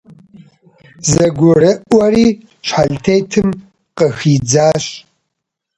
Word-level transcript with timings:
ЗэгурыӀуэри, 1.09 2.27
щхьэлтетым 2.67 3.49
къыхидзащ. 3.97 4.85